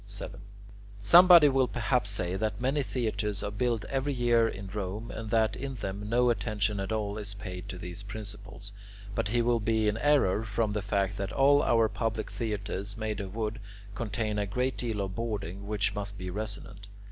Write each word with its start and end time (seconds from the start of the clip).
7. 0.07 0.39
Somebody 0.99 1.47
will 1.47 1.67
perhaps 1.67 2.09
say 2.09 2.35
that 2.35 2.59
many 2.59 2.81
theatres 2.81 3.43
are 3.43 3.51
built 3.51 3.85
every 3.85 4.13
year 4.13 4.47
in 4.47 4.65
Rome, 4.65 5.11
and 5.11 5.29
that 5.29 5.55
in 5.55 5.75
them 5.75 6.09
no 6.09 6.31
attention 6.31 6.79
at 6.79 6.91
all 6.91 7.19
is 7.19 7.35
paid 7.35 7.69
to 7.69 7.77
these 7.77 8.01
principles; 8.01 8.73
but 9.13 9.27
he 9.27 9.43
will 9.43 9.59
be 9.59 9.87
in 9.87 9.97
error, 9.99 10.43
from 10.43 10.73
the 10.73 10.81
fact 10.81 11.17
that 11.17 11.31
all 11.31 11.61
our 11.61 11.87
public 11.87 12.31
theatres 12.31 12.97
made 12.97 13.19
of 13.19 13.35
wood 13.35 13.59
contain 13.93 14.39
a 14.39 14.47
great 14.47 14.75
deal 14.75 15.01
of 15.01 15.13
boarding, 15.13 15.67
which 15.67 15.93
must 15.93 16.17
be 16.17 16.31
resonant. 16.31 16.87